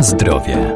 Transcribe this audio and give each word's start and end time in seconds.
Zdrowie. 0.00 0.74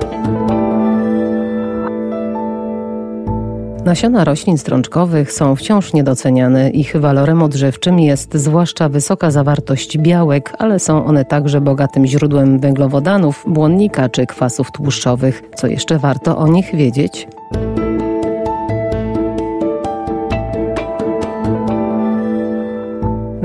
Nasiona 3.85 4.25
roślin 4.25 4.59
strączkowych 4.59 5.33
są 5.33 5.57
wciąż 5.57 5.93
niedoceniane. 5.93 6.71
Ich 6.71 6.97
walorem 6.97 7.43
odżywczym 7.43 8.01
jest 8.01 8.35
zwłaszcza 8.35 8.89
wysoka 8.89 9.31
zawartość 9.31 9.99
białek, 9.99 10.53
ale 10.59 10.79
są 10.79 11.07
one 11.07 11.25
także 11.25 11.61
bogatym 11.61 12.07
źródłem 12.07 12.59
węglowodanów, 12.59 13.45
błonnika 13.47 14.09
czy 14.09 14.27
kwasów 14.27 14.73
tłuszczowych. 14.73 15.43
Co 15.55 15.67
jeszcze 15.67 15.99
warto 15.99 16.39
o 16.39 16.49
nich 16.49 16.75
wiedzieć? 16.75 17.29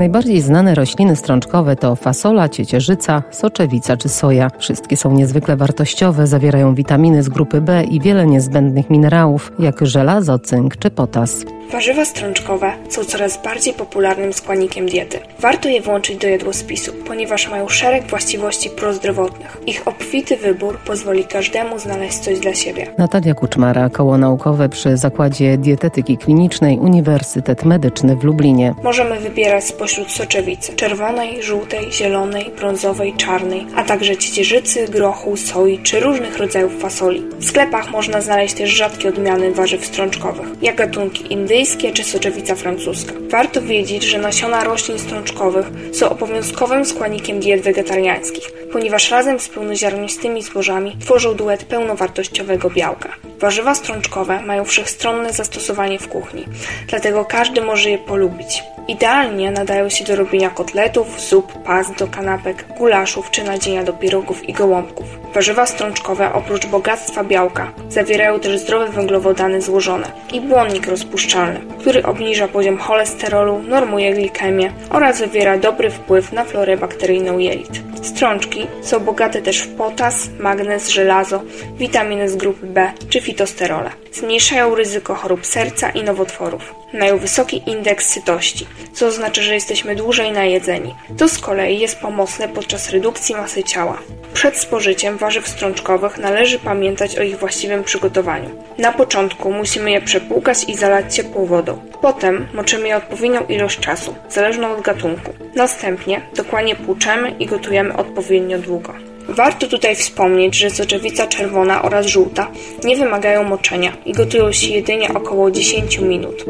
Najbardziej 0.00 0.40
znane 0.40 0.74
rośliny 0.74 1.16
strączkowe 1.16 1.76
to 1.76 1.96
fasola, 1.96 2.48
ciecierzyca, 2.48 3.22
soczewica 3.30 3.96
czy 3.96 4.08
soja. 4.08 4.50
Wszystkie 4.58 4.96
są 4.96 5.12
niezwykle 5.12 5.56
wartościowe, 5.56 6.26
zawierają 6.26 6.74
witaminy 6.74 7.22
z 7.22 7.28
grupy 7.28 7.60
B 7.60 7.84
i 7.84 8.00
wiele 8.00 8.26
niezbędnych 8.26 8.90
minerałów, 8.90 9.52
jak 9.58 9.86
żelazo, 9.86 10.38
cynk 10.38 10.76
czy 10.76 10.90
potas. 10.90 11.44
Warzywa 11.72 12.04
strączkowe 12.04 12.72
są 12.88 13.04
coraz 13.04 13.42
bardziej 13.42 13.74
popularnym 13.74 14.32
składnikiem 14.32 14.86
diety. 14.86 15.18
Warto 15.38 15.68
je 15.68 15.80
włączyć 15.80 16.16
do 16.16 16.28
jadłospisu, 16.28 16.92
ponieważ 17.06 17.48
mają 17.48 17.68
szereg 17.68 18.06
właściwości 18.06 18.70
prozdrowotnych. 18.70 19.56
Ich 19.66 19.88
obfity 19.88 20.36
wybór 20.36 20.78
pozwoli 20.78 21.24
każdemu 21.24 21.78
znaleźć 21.78 22.18
coś 22.18 22.38
dla 22.38 22.54
siebie. 22.54 22.86
Natalia 22.98 23.34
Kuczmara, 23.34 23.88
koło 23.88 24.18
naukowe 24.18 24.68
przy 24.68 24.96
Zakładzie 24.96 25.58
Dietetyki 25.58 26.18
Klinicznej 26.18 26.78
Uniwersytet 26.78 27.64
Medyczny 27.64 28.16
w 28.16 28.24
Lublinie. 28.24 28.74
Możemy 28.82 29.20
wybierać 29.20 29.64
spośród 29.64 30.10
soczewicy 30.10 30.72
czerwonej, 30.72 31.42
żółtej, 31.42 31.92
zielonej, 31.92 32.50
brązowej, 32.56 33.14
czarnej, 33.16 33.66
a 33.76 33.82
także 33.82 34.16
ciecierzycy, 34.16 34.88
grochu, 34.88 35.36
soi 35.36 35.78
czy 35.78 36.00
różnych 36.00 36.38
rodzajów 36.38 36.80
fasoli. 36.80 37.22
W 37.38 37.44
sklepach 37.44 37.90
można 37.90 38.20
znaleźć 38.20 38.54
też 38.54 38.70
rzadkie 38.70 39.08
odmiany 39.08 39.52
warzyw 39.52 39.86
strączkowych, 39.86 40.48
jak 40.62 40.76
gatunki 40.76 41.32
indyjskie, 41.32 41.59
brytyjskie 41.60 41.92
czy 41.92 42.04
soczewica 42.04 42.54
francuska. 42.54 43.12
Warto 43.30 43.62
wiedzieć, 43.62 44.04
że 44.04 44.18
nasiona 44.18 44.64
roślin 44.64 44.98
strączkowych 44.98 45.66
są 45.92 46.08
obowiązkowym 46.08 46.84
składnikiem 46.84 47.40
diet 47.40 47.60
wegetariańskich, 47.60 48.52
ponieważ 48.72 49.10
razem 49.10 49.40
z 49.40 49.48
pełnoziarnistymi 49.48 50.42
zbożami 50.42 50.96
tworzą 51.00 51.34
duet 51.34 51.64
pełnowartościowego 51.64 52.70
białka. 52.70 53.29
Warzywa 53.40 53.74
strączkowe 53.74 54.42
mają 54.42 54.64
wszechstronne 54.64 55.32
zastosowanie 55.32 55.98
w 55.98 56.08
kuchni, 56.08 56.46
dlatego 56.88 57.24
każdy 57.24 57.60
może 57.60 57.90
je 57.90 57.98
polubić. 57.98 58.62
Idealnie 58.88 59.50
nadają 59.50 59.88
się 59.88 60.04
do 60.04 60.16
robienia 60.16 60.50
kotletów, 60.50 61.20
zup, 61.20 61.52
pas 61.62 61.92
do 61.98 62.06
kanapek, 62.06 62.64
gulaszów 62.78 63.30
czy 63.30 63.44
nadzienia 63.44 63.84
do 63.84 63.92
pierogów 63.92 64.48
i 64.48 64.52
gołąbków. 64.52 65.06
Warzywa 65.34 65.66
strączkowe 65.66 66.32
oprócz 66.32 66.66
bogactwa 66.66 67.24
białka 67.24 67.72
zawierają 67.88 68.40
też 68.40 68.58
zdrowe 68.58 68.88
węglowodany 68.88 69.62
złożone 69.62 70.12
i 70.32 70.40
błonnik 70.40 70.86
rozpuszczalny, 70.86 71.60
który 71.78 72.02
obniża 72.02 72.48
poziom 72.48 72.78
cholesterolu, 72.78 73.62
normuje 73.62 74.14
glikemię 74.14 74.72
oraz 74.90 75.20
wywiera 75.20 75.58
dobry 75.58 75.90
wpływ 75.90 76.32
na 76.32 76.44
florę 76.44 76.76
bakteryjną 76.76 77.38
jelit. 77.38 77.82
Strączki 78.02 78.66
są 78.82 79.00
bogate 79.00 79.42
też 79.42 79.58
w 79.58 79.68
potas, 79.76 80.28
magnez, 80.38 80.88
żelazo, 80.88 81.42
witaminy 81.78 82.28
z 82.28 82.36
grupy 82.36 82.66
B 82.66 82.92
czy 83.08 83.20
fitosterole. 83.30 83.90
Zmniejszają 84.12 84.74
ryzyko 84.74 85.14
chorób 85.14 85.46
serca 85.46 85.90
i 85.90 86.02
nowotworów. 86.02 86.74
Mają 86.92 87.18
wysoki 87.18 87.62
indeks 87.66 88.08
sytości, 88.08 88.66
co 88.92 89.06
oznacza, 89.06 89.42
że 89.42 89.54
jesteśmy 89.54 89.96
dłużej 89.96 90.32
najedzeni. 90.32 90.94
To 91.18 91.28
z 91.28 91.38
kolei 91.38 91.78
jest 91.78 91.98
pomocne 91.98 92.48
podczas 92.48 92.90
redukcji 92.90 93.34
masy 93.34 93.62
ciała. 93.62 93.98
Przed 94.34 94.56
spożyciem 94.56 95.18
warzyw 95.18 95.48
strączkowych 95.48 96.18
należy 96.18 96.58
pamiętać 96.58 97.18
o 97.18 97.22
ich 97.22 97.38
właściwym 97.38 97.84
przygotowaniu. 97.84 98.50
Na 98.78 98.92
początku 98.92 99.52
musimy 99.52 99.90
je 99.90 100.00
przepłukać 100.00 100.64
i 100.68 100.76
zalać 100.76 101.14
ciepłą 101.14 101.46
wodą. 101.46 101.80
Potem 102.00 102.48
moczymy 102.54 102.88
je 102.88 102.96
odpowiednią 102.96 103.46
ilość 103.46 103.80
czasu, 103.80 104.14
zależną 104.30 104.72
od 104.72 104.80
gatunku. 104.80 105.32
Następnie 105.54 106.20
dokładnie 106.36 106.76
płuczemy 106.76 107.30
i 107.38 107.46
gotujemy 107.46 107.96
odpowiednio 107.96 108.58
długo. 108.58 109.09
Warto 109.30 109.66
tutaj 109.66 109.96
wspomnieć, 109.96 110.58
że 110.58 110.70
soczewica 110.70 111.26
czerwona 111.26 111.82
oraz 111.82 112.06
żółta 112.06 112.50
nie 112.84 112.96
wymagają 112.96 113.42
moczenia 113.44 113.92
i 114.04 114.12
gotują 114.12 114.52
się 114.52 114.68
jedynie 114.68 115.14
około 115.14 115.50
10 115.50 115.98
minut. 115.98 116.44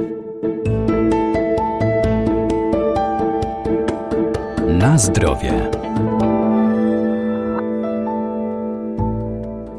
Na 4.69 4.99
zdrowie. 4.99 5.71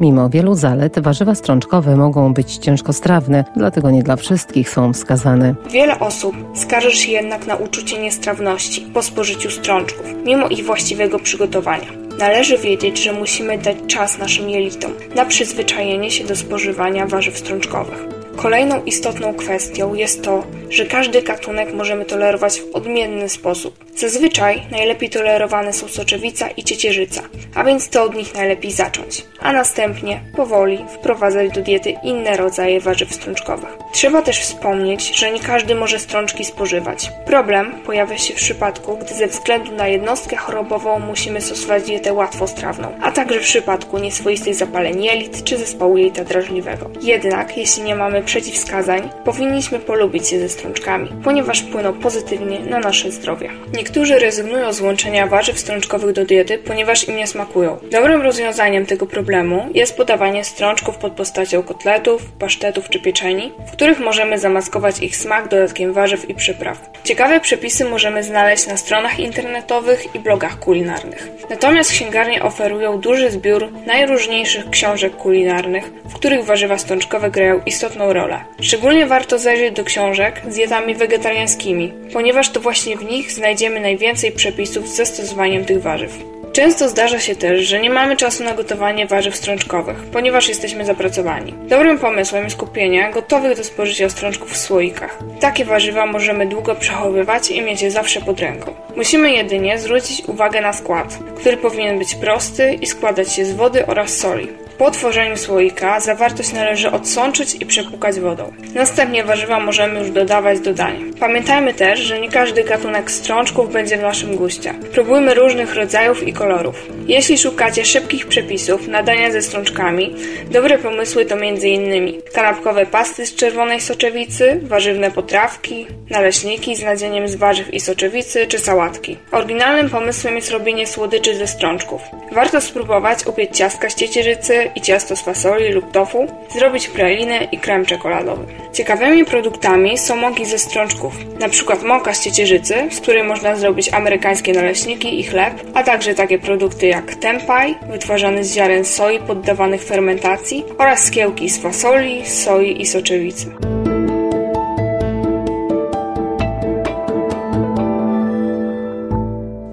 Mimo 0.02 0.30
wielu 0.30 0.56
zalet, 0.56 1.00
warzywa 1.00 1.36
strączkowe 1.36 1.96
mogą 1.96 2.34
być 2.34 2.58
ciężkostrawne, 2.58 3.46
dlatego 3.56 3.92
nie 3.92 4.04
dla 4.04 4.16
wszystkich 4.16 4.70
są 4.70 4.94
wskazane. 4.94 5.56
Wiele 5.72 6.00
osób 6.00 6.36
skarży 6.56 6.92
się 6.92 7.12
jednak 7.12 7.48
na 7.48 7.56
uczucie 7.56 8.02
niestrawności 8.02 8.82
po 8.82 9.04
spożyciu 9.04 9.52
strączków, 9.52 10.06
mimo 10.26 10.48
ich 10.48 10.66
właściwego 10.66 11.20
przygotowania. 11.20 12.01
Należy 12.22 12.58
wiedzieć, 12.58 13.04
że 13.04 13.14
musimy 13.14 13.58
dać 13.58 13.78
czas 13.88 14.18
naszym 14.18 14.50
jelitom 14.50 14.94
na 15.16 15.26
przyzwyczajenie 15.26 16.12
się 16.12 16.24
do 16.24 16.36
spożywania 16.36 17.08
warzyw 17.08 17.38
strączkowych. 17.38 18.21
Kolejną 18.36 18.84
istotną 18.84 19.34
kwestią 19.34 19.94
jest 19.94 20.24
to, 20.24 20.44
że 20.70 20.86
każdy 20.86 21.22
gatunek 21.22 21.74
możemy 21.74 22.06
tolerować 22.06 22.62
w 22.62 22.76
odmienny 22.76 23.30
sposób. 23.30 23.86
Zazwyczaj 23.96 24.64
najlepiej 24.72 25.10
tolerowane 25.10 25.74
są 25.74 25.88
soczewica 25.88 26.50
i 26.50 26.64
ciecierzyca, 26.64 27.22
a 27.56 27.64
więc 27.64 27.90
to 27.90 28.04
od 28.04 28.16
nich 28.16 28.36
najlepiej 28.36 28.72
zacząć, 28.72 29.26
a 29.40 29.54
następnie 29.54 30.22
powoli 30.36 30.86
wprowadzać 30.96 31.52
do 31.52 31.62
diety 31.62 31.94
inne 32.04 32.38
rodzaje 32.38 32.80
warzyw 32.80 33.14
strączkowych. 33.14 33.70
Trzeba 33.94 34.22
też 34.22 34.40
wspomnieć, 34.40 35.20
że 35.20 35.32
nie 35.32 35.40
każdy 35.40 35.76
może 35.76 36.00
strączki 36.00 36.46
spożywać. 36.46 37.12
Problem 37.26 37.72
pojawia 37.86 38.18
się 38.18 38.34
w 38.34 38.38
przypadku, 38.38 38.98
gdy 38.98 39.14
ze 39.14 39.28
względu 39.28 39.72
na 39.72 39.88
jednostkę 39.88 40.36
chorobową 40.36 41.00
musimy 41.00 41.42
stosować 41.42 41.84
dietę 41.84 42.14
łatwostrawną, 42.14 42.88
a 43.02 43.12
także 43.12 43.40
w 43.40 43.44
przypadku 43.44 43.98
nieswoistych 43.98 44.56
zapaleń 44.56 45.04
jelit 45.04 45.44
czy 45.44 45.58
zespołu 45.58 45.98
jelita 45.98 46.24
drażliwego. 46.24 46.90
Jednak, 47.02 47.58
jeśli 47.58 47.84
nie 47.84 47.96
mamy 47.96 48.21
przeciwwskazań, 48.22 49.10
powinniśmy 49.26 49.80
polubić 49.80 50.28
się 50.28 50.40
ze 50.40 50.50
strączkami, 50.50 51.10
ponieważ 51.24 51.60
wpłyną 51.60 51.94
pozytywnie 51.94 52.60
na 52.60 52.80
nasze 52.80 53.12
zdrowie. 53.12 53.50
Niektórzy 53.74 54.20
rezygnują 54.20 54.74
z 54.74 54.82
łączenia 54.82 55.28
warzyw 55.28 55.60
strączkowych 55.60 56.14
do 56.14 56.26
diety, 56.26 56.58
ponieważ 56.58 57.08
im 57.08 57.16
nie 57.16 57.28
smakują. 57.28 57.78
Dobrym 57.92 58.22
rozwiązaniem 58.22 58.86
tego 58.86 59.06
problemu 59.06 59.70
jest 59.74 59.98
podawanie 59.98 60.44
strączków 60.44 60.98
pod 60.98 61.14
postacią 61.14 61.64
kotletów, 61.64 62.32
pasztetów 62.32 62.90
czy 62.90 63.00
pieczeni, 63.00 63.52
w 63.68 63.72
których 63.72 64.00
możemy 64.00 64.40
zamaskować 64.40 65.00
ich 65.00 65.18
smak 65.18 65.48
dodatkiem 65.48 65.94
warzyw 65.94 66.30
i 66.30 66.36
przypraw. 66.36 66.90
Ciekawe 67.04 67.40
przepisy 67.40 67.86
możemy 67.86 68.24
znaleźć 68.24 68.68
na 68.68 68.78
stronach 68.78 69.20
internetowych 69.20 70.16
i 70.16 70.20
blogach 70.20 70.60
kulinarnych. 70.60 71.28
Natomiast 71.50 71.92
księgarnie 71.92 72.44
oferują 72.44 73.00
duży 73.00 73.32
zbiór 73.32 73.70
najróżniejszych 73.86 74.70
książek 74.70 75.18
kulinarnych, 75.18 75.92
w 76.06 76.14
których 76.14 76.46
warzywa 76.46 76.78
strączkowe 76.78 77.32
grają 77.32 77.62
istotną 77.66 78.11
rolę. 78.14 78.40
Szczególnie 78.62 79.06
warto 79.06 79.40
zajrzeć 79.40 79.76
do 79.76 79.84
książek 79.84 80.42
z 80.50 80.56
dietami 80.56 80.96
wegetariańskimi, 80.96 81.94
ponieważ 82.14 82.50
to 82.50 82.60
właśnie 82.60 82.98
w 82.98 83.04
nich 83.04 83.32
znajdziemy 83.32 83.80
najwięcej 83.80 84.32
przepisów 84.32 84.88
z 84.88 84.96
zastosowaniem 84.96 85.66
tych 85.66 85.82
warzyw. 85.82 86.32
Często 86.54 86.90
zdarza 86.90 87.20
się 87.20 87.36
też, 87.36 87.68
że 87.68 87.80
nie 87.80 87.90
mamy 87.90 88.18
czasu 88.18 88.44
na 88.44 88.54
gotowanie 88.54 89.08
warzyw 89.08 89.36
strączkowych, 89.36 89.98
ponieważ 89.98 90.50
jesteśmy 90.50 90.86
zapracowani. 90.86 91.54
Dobrym 91.68 92.00
pomysłem 92.00 92.44
jest 92.44 92.58
kupienie 92.58 93.12
gotowych 93.14 93.58
do 93.58 93.64
spożycia 93.64 94.10
strączków 94.10 94.52
w 94.52 94.58
słoikach. 94.58 95.20
Takie 95.40 95.66
warzywa 95.66 96.06
możemy 96.06 96.46
długo 96.46 96.76
przechowywać 96.76 97.52
i 97.52 97.62
mieć 97.62 97.82
je 97.82 97.92
zawsze 97.92 98.22
pod 98.22 98.40
ręką. 98.40 98.74
Musimy 98.96 99.32
jedynie 99.32 99.80
zwrócić 99.80 100.24
uwagę 100.28 100.62
na 100.62 100.74
skład, 100.74 101.20
który 101.38 101.58
powinien 101.58 102.00
być 102.00 102.16
prosty 102.16 102.74
i 102.74 102.86
składać 102.86 103.34
się 103.34 103.46
z 103.46 103.54
wody 103.54 103.86
oraz 103.86 104.18
soli. 104.18 104.48
Po 104.82 104.92
tworzeniu 104.92 105.38
słoika 105.38 106.00
zawartość 106.00 106.54
należy 106.54 106.92
odsączyć 106.92 107.56
i 107.56 107.66
przepłukać 107.66 108.20
wodą. 108.20 108.54
Następnie 108.74 109.24
warzywa 109.24 109.60
możemy 109.60 110.00
już 110.00 110.12
dodawać 110.12 110.60
do 110.60 110.74
dań. 110.74 111.12
Pamiętajmy 111.20 111.74
też, 111.74 112.00
że 112.00 112.20
nie 112.20 112.30
każdy 112.30 112.64
gatunek 112.64 113.12
strączków 113.12 113.74
będzie 113.74 113.98
w 113.98 114.02
naszym 114.02 114.36
guście. 114.36 114.74
Próbujmy 114.94 115.34
różnych 115.34 115.76
rodzajów 115.76 116.28
i 116.28 116.34
kolorów. 116.34 116.76
Jeśli 117.08 117.38
szukacie 117.38 117.86
szybkich 117.86 118.28
przepisów 118.28 118.88
na 118.88 119.04
dania 119.04 119.32
ze 119.32 119.42
strączkami, 119.42 120.16
dobre 120.52 120.78
pomysły 120.78 121.26
to 121.26 121.36
m.in. 121.36 122.22
kanapkowe 122.34 122.86
pasty 122.86 123.26
z 123.26 123.36
czerwonej 123.36 123.82
soczewicy, 123.82 124.60
warzywne 124.64 125.12
potrawki, 125.12 125.88
naleśniki 126.10 126.76
z 126.76 126.84
nadzieniem 126.84 127.28
z 127.28 127.36
warzyw 127.36 127.74
i 127.74 127.80
soczewicy 127.80 128.48
czy 128.48 128.60
sałatki. 128.60 129.18
Oryginalnym 129.32 129.90
pomysłem 129.90 130.36
jest 130.36 130.52
robienie 130.52 130.88
słodyczy 130.88 131.36
ze 131.36 131.48
strączków. 131.48 132.02
Warto 132.32 132.62
spróbować 132.62 133.26
upiec 133.26 133.58
ciastka 133.58 133.90
z 133.90 133.96
ciecierzycy 133.96 134.71
i 134.76 134.82
ciasto 134.82 135.16
z 135.16 135.22
fasoli 135.22 135.72
lub 135.72 135.92
tofu, 135.92 136.28
zrobić 136.50 136.88
pralinę 136.88 137.44
i 137.52 137.58
krem 137.58 137.86
czekoladowy. 137.86 138.46
Ciekawymi 138.74 139.26
produktami 139.26 139.98
są 139.98 140.16
moki 140.16 140.46
ze 140.46 140.60
strączków, 140.60 141.14
np. 141.40 141.76
moka 141.84 142.14
z 142.14 142.24
ciecierzycy, 142.24 142.76
z 142.92 143.00
której 143.00 143.24
można 143.24 143.56
zrobić 143.56 143.94
amerykańskie 143.94 144.54
naleśniki 144.54 145.20
i 145.20 145.24
chleb, 145.24 145.54
a 145.74 145.84
także 145.84 146.16
takie 146.16 146.40
produkty 146.40 146.88
jak 146.88 147.16
tempaj, 147.16 147.76
wytwarzany 147.90 148.44
z 148.44 148.54
ziaren 148.54 148.86
soi 148.86 149.20
poddawanych 149.20 149.84
fermentacji 149.84 150.66
oraz 150.78 151.04
skiełki 151.04 151.50
z 151.50 151.62
fasoli, 151.62 152.26
soi 152.26 152.82
i 152.82 152.86
soczewicy. 152.86 153.81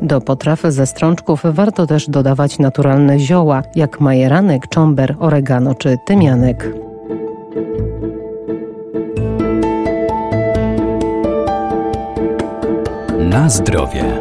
Do 0.02 0.20
potraw 0.20 0.60
ze 0.68 0.86
strączków 0.86 1.42
warto 1.44 1.86
też 1.86 2.10
dodawać 2.10 2.58
naturalne 2.58 3.18
zioła, 3.18 3.62
jak 3.74 4.00
majeranek, 4.00 4.68
czomber, 4.68 5.16
oregano 5.18 5.74
czy 5.74 5.96
tymianek. 6.06 6.68
Na 13.18 13.48
zdrowie. 13.48 14.17